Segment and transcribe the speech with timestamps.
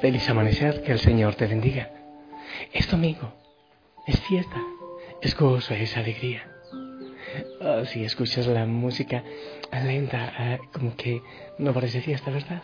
[0.00, 1.90] Feliz amanecer, que el Señor te bendiga.
[2.72, 3.32] Es domingo,
[4.06, 4.56] es fiesta,
[5.20, 6.46] es gozo, es alegría.
[7.60, 9.22] Oh, si escuchas la música
[9.84, 11.22] lenta, ah, como que
[11.58, 12.62] no parece fiesta, ¿verdad?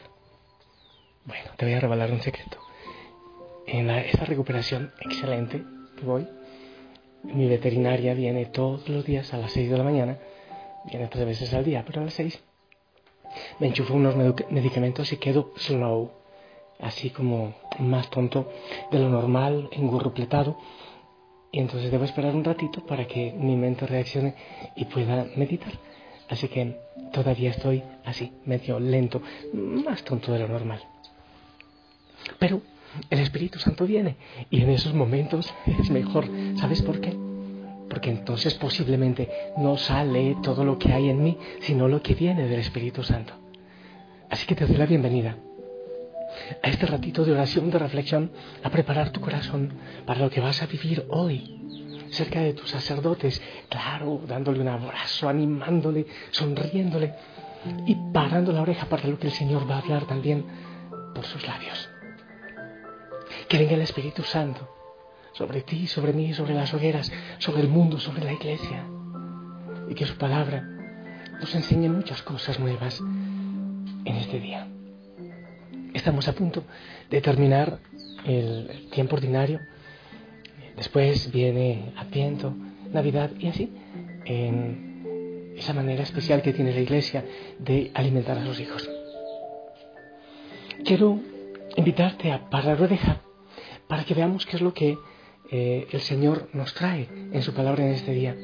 [1.25, 2.59] Bueno, te voy a revelar un secreto.
[3.67, 5.62] En la- esta recuperación excelente
[5.97, 6.27] que voy,
[7.23, 10.19] mi veterinaria viene todos los días a las 6 de la mañana,
[10.91, 12.43] viene tres veces al día, pero a las 6
[13.61, 16.12] me enchufo unos medicamentos y quedo slow,
[16.80, 18.50] así como más tonto
[18.91, 20.58] de lo normal, engurrupletado.
[21.52, 24.34] Y entonces debo esperar un ratito para que mi mente reaccione
[24.74, 25.72] y pueda meditar.
[26.28, 26.77] Así que
[27.12, 30.80] todavía estoy así, medio lento, más tonto de lo normal.
[32.38, 32.60] Pero
[33.10, 34.16] el Espíritu Santo viene
[34.50, 36.27] y en esos momentos es mejor.
[36.56, 37.16] ¿Sabes por qué?
[37.88, 42.48] Porque entonces posiblemente no sale todo lo que hay en mí, sino lo que viene
[42.48, 43.32] del Espíritu Santo.
[44.28, 45.36] Así que te doy la bienvenida
[46.62, 48.31] a este ratito de oración, de reflexión,
[48.62, 49.72] a preparar tu corazón
[50.06, 51.60] para lo que vas a vivir hoy,
[52.10, 57.15] cerca de tus sacerdotes, claro, dándole un abrazo, animándole, sonriéndole
[57.87, 60.44] y parando la oreja para lo que el Señor va a hablar también
[61.15, 61.88] por sus labios.
[63.49, 64.69] Que venga el Espíritu Santo
[65.33, 68.84] sobre ti, sobre mí, sobre las hogueras, sobre el mundo, sobre la iglesia.
[69.89, 70.62] Y que su palabra
[71.41, 74.66] nos enseñe muchas cosas nuevas en este día.
[76.06, 76.62] Estamos a punto
[77.11, 77.81] de terminar
[78.25, 79.59] el tiempo ordinario.
[80.77, 82.55] Después viene Adviento,
[82.93, 83.72] Navidad y así,
[84.25, 87.25] en esa manera especial que tiene la iglesia
[87.59, 88.89] de alimentar a sus hijos.
[90.84, 91.19] Quiero
[91.75, 93.22] invitarte a parar oreja
[93.89, 94.97] para que veamos qué es lo que
[95.50, 98.37] eh, el Señor nos trae en su palabra en este día.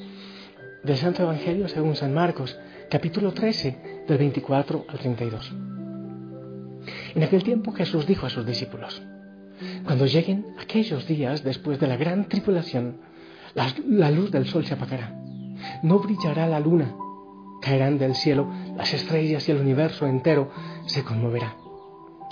[0.83, 2.59] Del Santo Evangelio según San Marcos,
[2.91, 5.72] capítulo 13, del 24 al 32.
[7.15, 9.03] En aquel tiempo Jesús dijo a sus discípulos,
[9.85, 12.99] Cuando lleguen aquellos días después de la gran tribulación,
[13.55, 15.15] la, la luz del sol se apagará,
[15.83, 16.95] no brillará la luna,
[17.61, 20.51] caerán del cielo las estrellas y el universo entero
[20.87, 21.57] se conmoverá.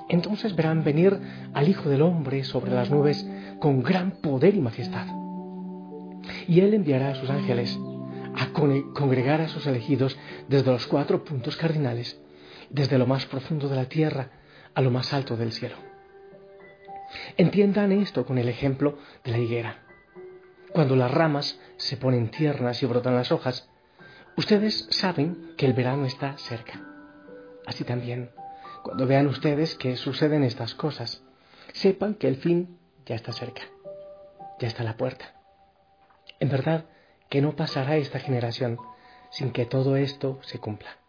[0.09, 1.17] Entonces verán venir
[1.55, 3.25] al Hijo del Hombre sobre las nubes
[3.61, 5.07] con gran poder y majestad.
[6.49, 7.79] Y Él enviará a sus ángeles
[8.35, 10.19] a con- congregar a sus elegidos
[10.49, 12.21] desde los cuatro puntos cardinales,
[12.71, 14.31] desde lo más profundo de la tierra
[14.75, 15.77] a lo más alto del cielo.
[17.37, 19.83] Entiendan esto con el ejemplo de la higuera.
[20.73, 23.69] Cuando las ramas se ponen tiernas y brotan las hojas,
[24.37, 26.81] ustedes saben que el verano está cerca.
[27.67, 28.31] Así también,
[28.83, 31.23] cuando vean ustedes que suceden estas cosas,
[31.73, 33.63] sepan que el fin ya está cerca,
[34.61, 35.35] ya está la puerta.
[36.39, 36.87] En verdad
[37.29, 38.79] que no pasará esta generación
[39.31, 41.00] sin que todo esto se cumpla.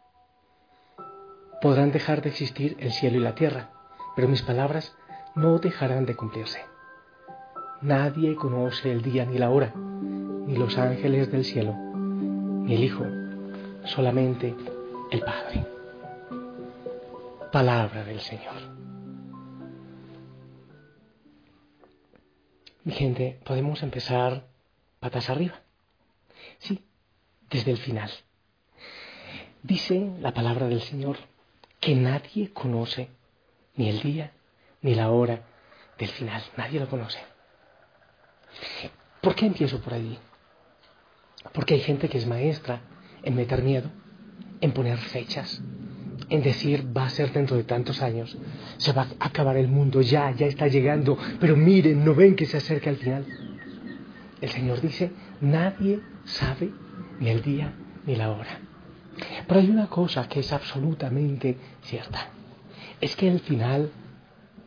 [1.62, 3.70] Podrán dejar de existir el cielo y la tierra,
[4.16, 4.96] pero mis palabras
[5.36, 6.60] no dejarán de cumplirse.
[7.82, 13.06] Nadie conoce el día ni la hora, ni los ángeles del cielo, ni el Hijo,
[13.86, 14.56] solamente
[15.12, 15.68] el Padre.
[17.52, 18.56] Palabra del Señor.
[22.84, 24.48] Mi gente, podemos empezar
[25.00, 25.62] patas arriba.
[26.58, 26.84] Sí,
[27.52, 28.10] desde el final.
[29.62, 31.18] Dice la palabra del Señor
[31.82, 33.10] que nadie conoce
[33.76, 34.32] ni el día
[34.82, 35.42] ni la hora
[35.98, 36.42] del final.
[36.56, 37.20] Nadie lo conoce.
[39.20, 40.18] ¿Por qué empiezo por allí?
[41.54, 42.82] Porque hay gente que es maestra
[43.24, 43.90] en meter miedo,
[44.62, 45.62] en poner fechas,
[46.30, 48.38] en decir va a ser dentro de tantos años,
[48.78, 52.46] se va a acabar el mundo ya, ya está llegando, pero miren, no ven que
[52.46, 53.26] se acerca el final.
[54.40, 55.12] El Señor dice,
[55.42, 56.72] nadie sabe
[57.20, 57.74] ni el día
[58.06, 58.71] ni la hora.
[59.48, 62.30] Pero hay una cosa que es absolutamente cierta.
[63.00, 63.92] Es que el final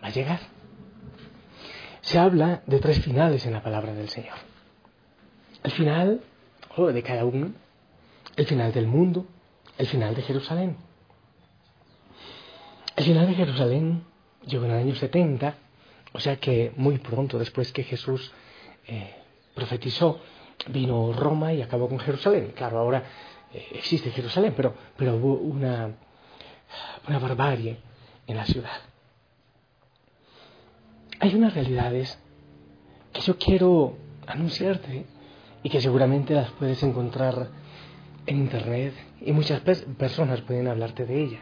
[0.02, 0.41] va a llegar.
[2.00, 4.37] Se habla de tres finales en la palabra del Señor.
[5.62, 6.20] El final
[6.76, 7.52] de cada uno,
[8.37, 9.26] el final del mundo,
[9.79, 10.76] el final de Jerusalén.
[12.97, 14.05] El final de Jerusalén
[14.47, 15.55] llegó en el año 70,
[16.12, 18.32] o sea que muy pronto después que Jesús
[18.87, 19.14] eh,
[19.55, 20.20] profetizó,
[20.69, 22.52] vino Roma y acabó con Jerusalén.
[22.55, 23.05] Claro, ahora
[23.72, 25.90] existe Jerusalén, pero, pero hubo una,
[27.08, 27.78] una barbarie
[28.26, 28.80] en la ciudad.
[31.20, 32.18] Hay unas realidades
[33.12, 33.96] que yo quiero
[34.26, 35.06] anunciarte
[35.62, 37.48] y que seguramente las puedes encontrar
[38.26, 41.40] en Internet y muchas personas pueden hablarte de ella.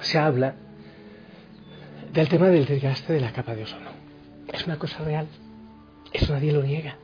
[0.00, 0.54] Se habla
[2.12, 3.90] del tema del desgaste de la capa de ozono.
[4.52, 5.26] Es una cosa real.
[6.12, 6.96] Eso nadie lo niega.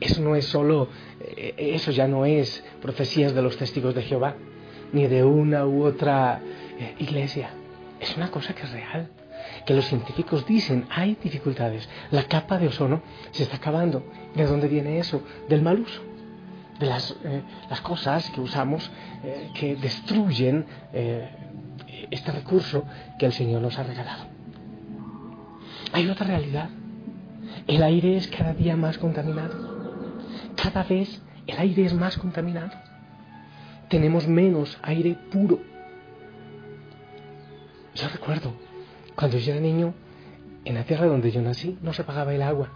[0.00, 0.88] Eso no es solo,
[1.20, 4.34] eh, eso ya no es profecías de los testigos de Jehová,
[4.92, 6.40] ni de una u otra
[6.78, 7.50] eh, iglesia.
[8.00, 9.10] Es una cosa que es real.
[9.66, 11.88] Que los científicos dicen, hay dificultades.
[12.10, 14.04] La capa de ozono se está acabando.
[14.34, 15.22] ¿De dónde viene eso?
[15.48, 16.02] Del mal uso.
[16.78, 18.90] De las, eh, las cosas que usamos
[19.54, 20.66] que destruyen
[22.10, 22.84] este recurso
[23.18, 24.24] que el Señor nos ha regalado.
[25.92, 26.68] Hay otra realidad
[27.66, 29.73] el aire es cada día más contaminado.
[30.56, 32.72] Cada vez el aire es más contaminado.
[33.88, 35.60] Tenemos menos aire puro.
[37.94, 38.52] Yo recuerdo,
[39.14, 39.94] cuando yo era niño,
[40.64, 42.70] en la tierra donde yo nací no se pagaba el agua.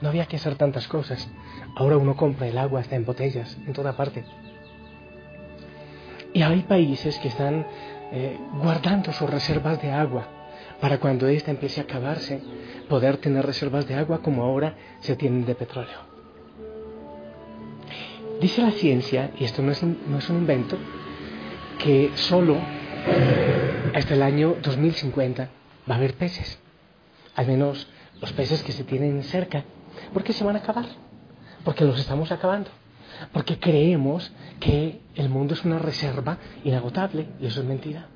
[0.00, 1.28] No había que hacer tantas cosas.
[1.76, 4.24] Ahora uno compra el agua hasta en botellas, en toda parte.
[6.32, 7.66] Y hay países que están
[8.12, 10.26] eh, guardando sus reservas de agua
[10.80, 12.42] para cuando ésta empiece a acabarse,
[12.88, 16.13] poder tener reservas de agua como ahora se tienen de petróleo.
[18.44, 20.76] Dice la ciencia, y esto no es, no es un invento,
[21.78, 22.58] que solo
[23.94, 25.48] hasta el año 2050
[25.88, 26.58] va a haber peces,
[27.36, 27.88] al menos
[28.20, 29.64] los peces que se tienen cerca,
[30.12, 30.84] porque se van a acabar,
[31.64, 32.68] porque los estamos acabando,
[33.32, 34.30] porque creemos
[34.60, 38.08] que el mundo es una reserva inagotable, y eso es mentira.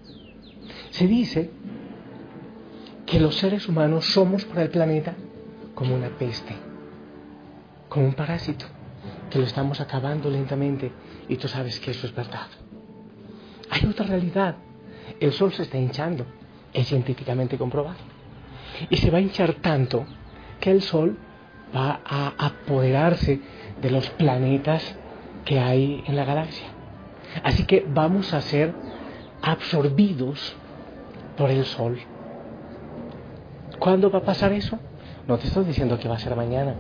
[0.91, 1.51] Se dice
[3.07, 5.15] que los seres humanos somos para el planeta
[5.75, 6.55] como una peste,
[7.89, 8.67] como un parásito,
[9.31, 10.93] que lo estamos acabando lentamente
[11.29, 12.47] y tú sabes que eso es verdad.
[13.71, 14.57] Hay otra realidad,
[15.21, 16.25] el Sol se está hinchando,
[16.73, 17.99] es científicamente comprobado,
[18.89, 20.07] y se va a hinchar tanto
[20.61, 21.19] que el Sol
[21.75, 23.41] va a apoderarse
[23.81, 24.97] de los planetas
[25.45, 26.67] que hay en la galaxia.
[27.45, 28.75] Así que vamos a ser
[29.43, 30.57] absorbidos
[31.37, 31.99] por el Sol.
[33.79, 34.79] ¿Cuándo va a pasar eso?
[35.27, 36.75] No te estoy diciendo que va a ser mañana,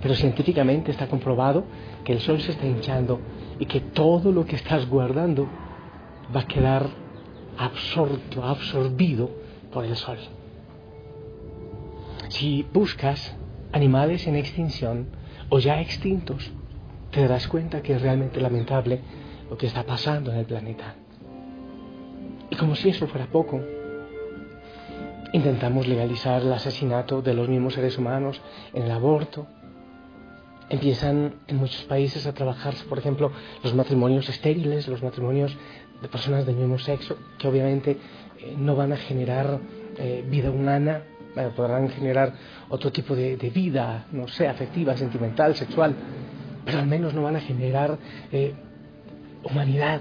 [0.00, 1.64] pero científicamente está comprobado
[2.04, 3.20] que el sol se está hinchando
[3.58, 5.48] y que todo lo que estás guardando
[6.34, 6.86] va a quedar
[7.56, 9.30] absorto, absorbido
[9.72, 10.18] por el sol.
[12.28, 13.36] Si buscas
[13.72, 15.08] animales en extinción
[15.48, 16.50] o ya extintos,
[17.10, 19.00] te darás cuenta que es realmente lamentable
[19.48, 20.94] lo que está pasando en el planeta.
[22.50, 23.60] Y como si eso fuera poco,
[25.32, 28.40] Intentamos legalizar el asesinato de los mismos seres humanos
[28.72, 29.46] en el aborto.
[30.70, 33.32] Empiezan en muchos países a trabajar, por ejemplo,
[33.62, 35.56] los matrimonios estériles, los matrimonios
[36.02, 37.92] de personas del mismo sexo, que obviamente
[38.38, 39.58] eh, no van a generar
[39.96, 41.02] eh, vida humana,
[41.54, 42.32] podrán generar
[42.68, 45.94] otro tipo de, vida, no sé, afectiva, sentimental, sexual,
[46.64, 47.96] pero al menos no van a generar
[48.32, 48.54] eh,
[49.44, 50.00] humanidad.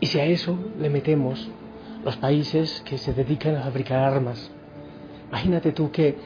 [0.00, 1.48] Y si a eso le metemos
[2.04, 4.50] los países que se dedican a fabricar armas.
[5.28, 6.16] Imagínate tú que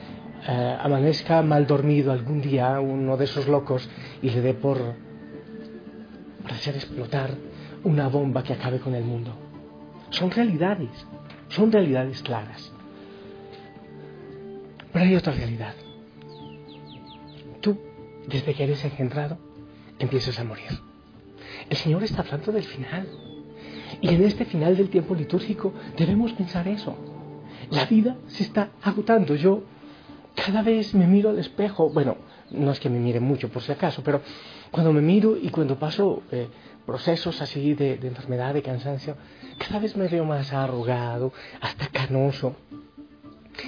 [0.49, 3.88] eh, amanezca mal dormido algún día uno de esos locos
[4.23, 4.79] y le dé por,
[6.43, 7.31] por hacer explotar
[7.83, 9.33] una bomba que acabe con el mundo.
[10.11, 11.07] Son realidades,
[11.49, 12.73] son realidades claras.
[14.93, 15.75] Pero hay otra realidad.
[17.61, 17.79] Tú,
[18.29, 19.38] desde que eres engendrado,
[19.99, 20.71] empiezas a morir.
[21.69, 23.09] El Señor está hablando del final.
[24.00, 26.97] Y en este final del tiempo litúrgico debemos pensar eso.
[27.71, 29.35] La vida se está agotando.
[29.35, 29.62] Yo
[30.37, 32.16] cada vez me miro al espejo, bueno,
[32.50, 34.21] no es que me mire mucho por si acaso, pero
[34.71, 36.49] cuando me miro y cuando paso eh,
[36.85, 39.16] procesos así de, enfermedad, de cansancio,
[39.59, 42.55] cada vez me veo más arrugado, hasta canoso.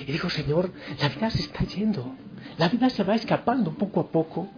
[0.06, 0.70] Y digo, Señor,
[1.00, 2.14] la vida se está yendo,
[2.58, 4.48] la vida se va escapando poco a poco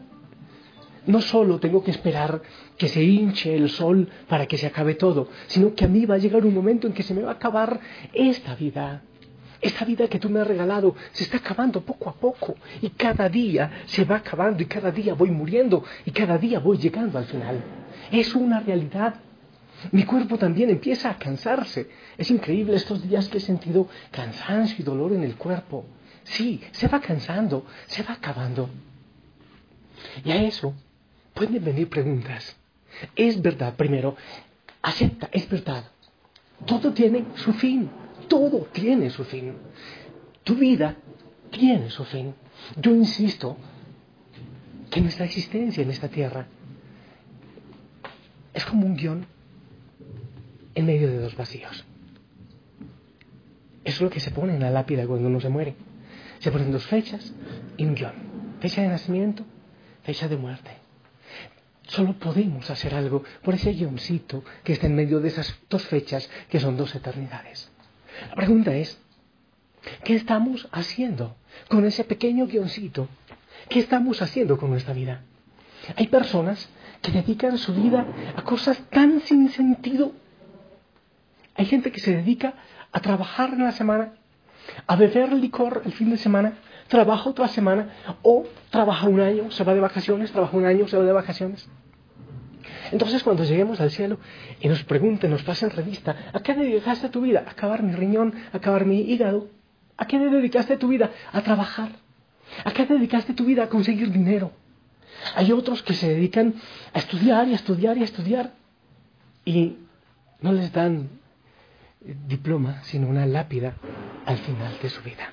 [1.06, 2.42] no solo tengo que esperar
[2.76, 6.16] que se hinche el sol para que se acabe todo, sino que a mí va
[6.16, 7.80] a llegar un momento en que se me va a acabar
[8.12, 9.02] esta vida.
[9.60, 13.28] Esta vida que tú me has regalado se está acabando poco a poco y cada
[13.28, 17.26] día se va acabando y cada día voy muriendo y cada día voy llegando al
[17.26, 17.62] final.
[18.10, 19.16] Es una realidad.
[19.92, 21.90] Mi cuerpo también empieza a cansarse.
[22.16, 25.84] Es increíble estos días que he sentido cansancio y dolor en el cuerpo.
[26.24, 28.68] Sí, se va cansando, se va acabando.
[30.24, 30.74] Y a eso
[31.34, 32.56] pueden venir preguntas.
[33.14, 34.16] Es verdad, primero,
[34.82, 35.84] acepta, es verdad.
[36.66, 37.90] Todo tiene su fin,
[38.30, 39.54] todo tiene su fin.
[40.44, 40.96] Tu vida
[41.50, 42.32] tiene su fin.
[42.76, 43.56] Yo insisto
[44.88, 46.46] que nuestra existencia en esta tierra
[48.54, 49.26] es como un guion
[50.76, 51.84] en medio de dos vacíos.
[53.82, 55.74] Eso es lo que se pone en la lápida cuando uno se muere.
[56.38, 57.34] Se ponen dos fechas
[57.76, 58.12] y un guion.
[58.60, 59.44] Fecha de nacimiento,
[60.04, 60.70] fecha de muerte.
[61.88, 66.30] Solo podemos hacer algo por ese guioncito que está en medio de esas dos fechas
[66.48, 67.72] que son dos eternidades.
[68.28, 69.00] La pregunta es,
[70.04, 71.36] ¿qué estamos haciendo
[71.68, 73.08] con ese pequeño guioncito?
[73.68, 75.22] ¿Qué estamos haciendo con nuestra vida?
[75.96, 76.68] Hay personas
[77.02, 80.12] que dedican su vida a cosas tan sin sentido.
[81.54, 82.54] Hay gente que se dedica
[82.92, 84.12] a trabajar en la semana,
[84.86, 86.54] a beber licor el fin de semana,
[86.88, 87.90] trabaja otra semana
[88.22, 91.68] o trabaja un año, se va de vacaciones, trabaja un año, se va de vacaciones.
[92.92, 94.18] Entonces cuando lleguemos al cielo
[94.60, 97.44] y nos pregunten, nos pasen revista, ¿a qué dedicaste tu vida?
[97.46, 98.34] ¿A acabar mi riñón?
[98.52, 99.48] ¿A acabar mi hígado?
[99.96, 101.10] ¿A qué dedicaste tu vida?
[101.32, 101.90] A trabajar.
[102.64, 103.64] ¿A qué dedicaste tu vida?
[103.64, 104.52] A conseguir dinero.
[105.34, 106.54] Hay otros que se dedican
[106.92, 108.52] a estudiar y a estudiar y a estudiar
[109.44, 109.76] y
[110.40, 111.08] no les dan
[112.26, 113.74] diploma, sino una lápida
[114.24, 115.32] al final de su vida.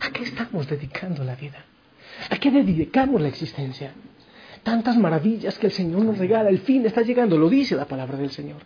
[0.00, 1.64] ¿A qué estamos dedicando la vida?
[2.30, 3.92] ¿A qué dedicamos la existencia?
[4.62, 8.18] Tantas maravillas que el Señor nos regala, el fin está llegando, lo dice la palabra
[8.18, 8.58] del Señor.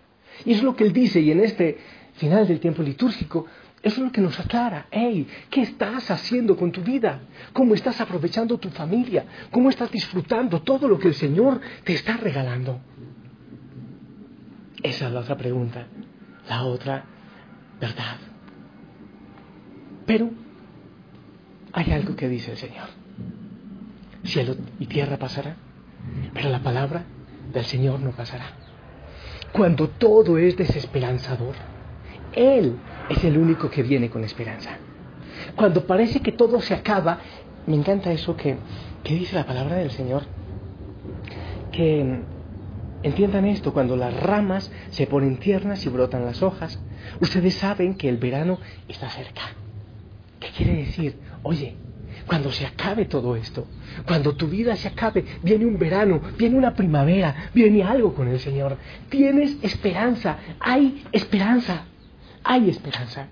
[0.44, 1.78] Y es lo que Él dice, y en este
[2.14, 3.46] final del tiempo litúrgico,
[3.82, 4.86] eso es lo que nos aclara.
[4.90, 7.20] Hey, ¿qué estás haciendo con tu vida?
[7.52, 9.26] ¿Cómo estás aprovechando tu familia?
[9.50, 12.80] ¿Cómo estás disfrutando todo lo que el Señor te está regalando?
[14.82, 15.86] Esa es la otra pregunta,
[16.48, 17.04] la otra
[17.78, 18.16] verdad.
[20.06, 20.30] Pero
[21.72, 22.88] hay algo que dice el Señor.
[24.24, 25.56] Cielo y tierra pasará,
[26.32, 27.04] pero la palabra
[27.52, 28.46] del Señor no pasará.
[29.52, 31.54] Cuando todo es desesperanzador,
[32.32, 32.76] Él
[33.08, 34.70] es el único que viene con esperanza.
[35.54, 37.20] Cuando parece que todo se acaba,
[37.66, 38.56] me encanta eso que,
[39.02, 40.24] que dice la palabra del Señor,
[41.70, 42.20] que
[43.02, 46.80] entiendan esto, cuando las ramas se ponen tiernas y brotan las hojas,
[47.20, 48.58] ustedes saben que el verano
[48.88, 49.42] está cerca.
[50.40, 51.16] ¿Qué quiere decir?
[51.42, 51.76] Oye,
[52.26, 53.66] cuando se acabe todo esto,
[54.06, 58.40] cuando tu vida se acabe, viene un verano, viene una primavera, viene algo con el
[58.40, 58.76] Señor.
[59.08, 61.84] Tienes esperanza, hay esperanza,
[62.42, 63.28] hay esperanza.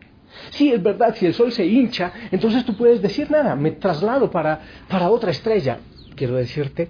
[0.50, 4.30] Sí, es verdad, si el sol se hincha, entonces tú puedes decir nada, me traslado
[4.30, 5.78] para, para otra estrella.
[6.14, 6.88] Quiero decirte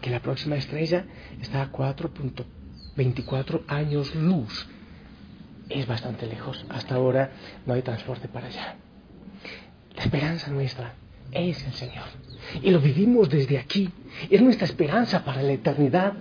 [0.00, 1.04] que la próxima estrella
[1.40, 4.68] está a 4.24 años luz.
[5.68, 6.64] Es bastante lejos.
[6.68, 7.30] Hasta ahora
[7.66, 8.76] no hay transporte para allá.
[9.96, 10.94] La esperanza nuestra
[11.32, 12.04] es el Señor.
[12.62, 13.88] Y lo vivimos desde aquí.
[14.30, 16.14] Es nuestra esperanza para la eternidad.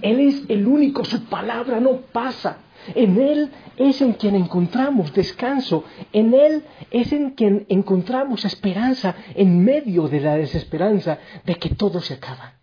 [0.00, 2.58] Él es el único, su palabra no pasa.
[2.94, 5.84] En Él es en quien encontramos descanso.
[6.12, 12.00] En Él es en quien encontramos esperanza en medio de la desesperanza de que todo
[12.00, 12.54] se acaba.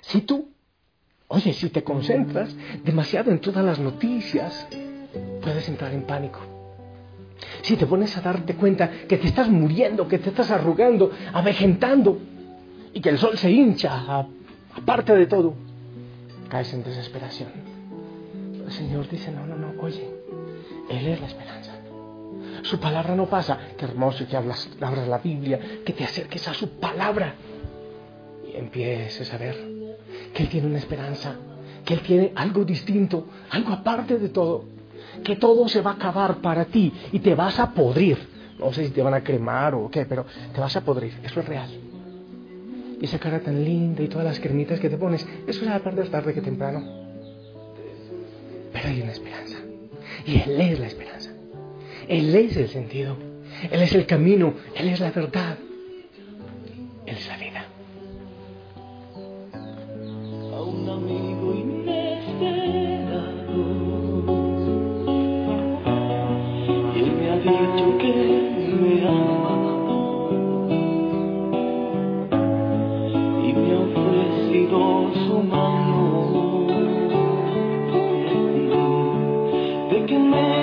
[0.00, 0.48] Si tú,
[1.28, 4.68] oye, si te concentras demasiado en todas las noticias,
[5.42, 6.51] puedes entrar en pánico.
[7.62, 12.18] Si te pones a darte cuenta que te estás muriendo, que te estás arrugando, avejentando
[12.92, 14.26] y que el sol se hincha,
[14.74, 15.54] aparte de todo,
[16.48, 17.50] caes en desesperación.
[18.66, 20.08] El Señor dice, no, no, no, oye,
[20.90, 21.72] Él es la esperanza.
[22.62, 23.58] Su palabra no pasa.
[23.76, 24.68] Qué hermoso que abras
[25.08, 27.34] la Biblia, que te acerques a su palabra
[28.46, 29.56] y empieces a ver
[30.34, 31.36] que Él tiene una esperanza,
[31.84, 34.71] que Él tiene algo distinto, algo aparte de todo
[35.24, 38.18] que todo se va a acabar para ti y te vas a podrir.
[38.58, 41.18] No sé si te van a cremar o qué, pero te vas a podrir.
[41.22, 41.70] Eso es real.
[43.00, 45.76] Y esa cara tan linda y todas las cremitas que te pones, eso se va
[45.76, 46.82] a perder tarde que temprano.
[48.72, 49.58] Pero hay una esperanza.
[50.24, 51.30] Y Él es la esperanza.
[52.08, 53.16] Él es el sentido.
[53.70, 54.54] Él es el camino.
[54.76, 55.58] Él es la verdad.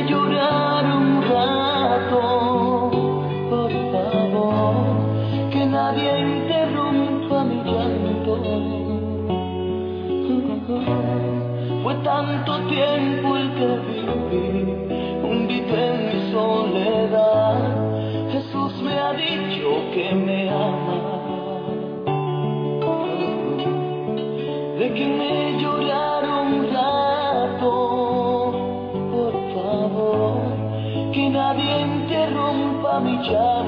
[0.09, 2.91] llorar un rato,
[3.49, 4.73] por favor,
[5.51, 8.33] que nadie interrumpa mi llanto.
[11.83, 14.53] Fue tanto tiempo el que viví,
[15.23, 17.57] hundido en mi soledad.
[18.31, 20.99] Jesús me ha dicho que me ama.
[24.79, 25.38] De que me
[33.33, 33.58] child.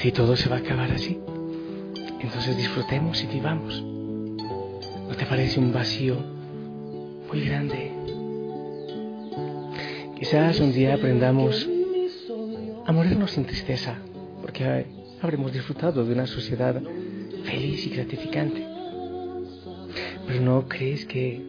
[0.00, 1.20] Si todo se va a acabar así,
[2.20, 3.82] entonces disfrutemos y vivamos.
[3.82, 6.16] ¿No te parece un vacío
[7.28, 7.92] muy grande?
[10.18, 11.68] Quizás un día aprendamos
[12.86, 13.98] a morirnos sin tristeza,
[14.40, 14.86] porque
[15.20, 16.80] habremos disfrutado de una sociedad
[17.44, 18.66] feliz y gratificante.
[20.26, 21.42] Pero ¿no crees que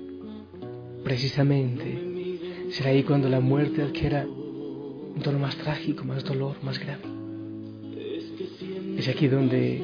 [1.05, 7.10] precisamente será ahí cuando la muerte adquiera un tono más trágico, más dolor, más grave?
[8.98, 9.81] Es aquí donde,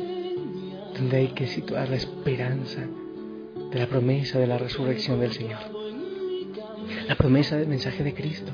[0.95, 2.85] donde hay que situar la esperanza
[3.71, 5.59] de la promesa de la resurrección del Señor.
[7.07, 8.51] La promesa del mensaje de Cristo.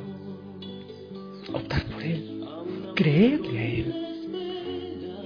[1.54, 2.44] Optar por Él.
[2.96, 3.96] Creerle a Él.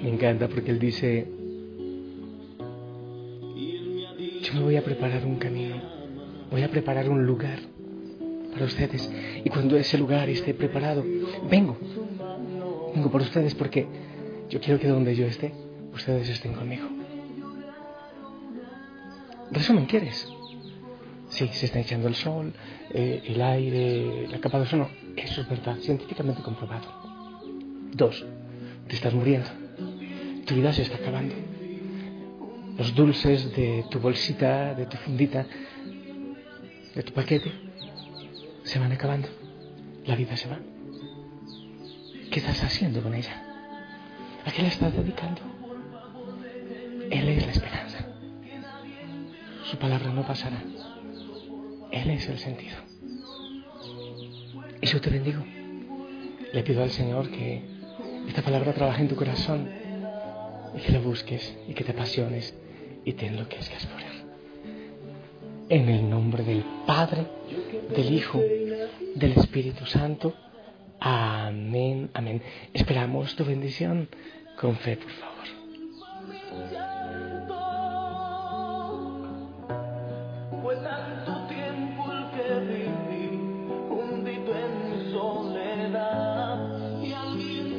[0.01, 1.27] Me encanta porque Él dice,
[4.41, 5.75] yo me voy a preparar un camino,
[6.51, 7.60] voy a preparar un lugar
[8.51, 9.12] para ustedes.
[9.43, 11.03] Y cuando ese lugar esté preparado,
[11.50, 11.77] vengo,
[12.93, 13.88] vengo por ustedes porque
[14.59, 15.53] quiero que donde yo esté,
[15.93, 16.87] ustedes estén conmigo.
[19.51, 20.27] Resumen, ¿quieres?
[21.29, 22.53] Sí, se está echando el sol,
[22.91, 24.89] eh, el aire, la capa de ozono.
[25.15, 26.88] Eso es verdad, científicamente comprobado.
[27.93, 28.25] Dos,
[28.88, 29.49] te estás muriendo.
[30.45, 31.36] Tu vida se está acabando.
[32.77, 35.45] Los dulces de tu bolsita, de tu fundita,
[36.95, 37.51] de tu paquete,
[38.63, 39.27] se van acabando.
[40.05, 40.60] La vida se va.
[42.32, 43.46] ¿Qué estás haciendo con ella?
[44.47, 45.41] ¿A qué la estás dedicando?
[47.12, 48.05] Él es la esperanza.
[49.69, 50.63] Su palabra no pasará.
[51.91, 52.77] Él es el sentido.
[54.81, 55.43] Y yo te bendigo.
[56.53, 57.62] Le pido al Señor que
[58.29, 59.69] esta palabra trabaje en tu corazón
[60.77, 62.55] y que la busques y que te apasiones
[63.03, 64.23] y te enloquezcas por Él.
[65.67, 67.25] En el nombre del Padre,
[67.93, 68.41] del Hijo,
[69.13, 70.33] del Espíritu Santo.
[70.99, 72.41] Amén, amén.
[72.73, 74.10] Esperamos tu bendición
[74.60, 75.38] con fe, por favor.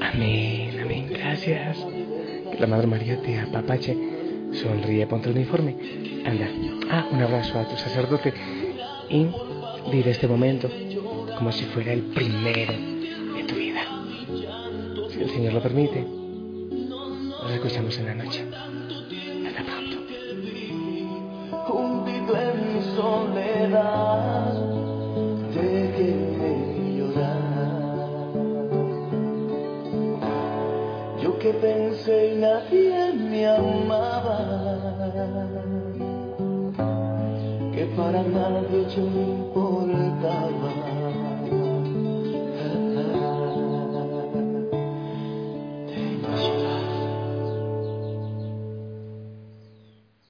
[0.01, 1.09] Amén, amén.
[1.11, 1.77] Gracias.
[1.77, 3.97] Que la Madre María te apapache.
[4.53, 5.77] Sonríe, ponte el uniforme.
[6.25, 6.49] Anda.
[6.91, 8.33] Ah, un abrazo a tu sacerdote.
[9.11, 9.27] Y
[9.91, 10.71] vive este momento
[11.37, 12.98] como si fuera el primero
[15.29, 18.47] el Señor lo permite, nos escuchamos en la noche.
[19.47, 19.97] Hasta pronto.
[21.71, 24.55] hundido en mi soledad,
[25.55, 28.09] déjenme llorar.
[31.23, 34.39] Yo que pensé y nadie me amaba,
[37.75, 40.78] que para nadie yo importaba.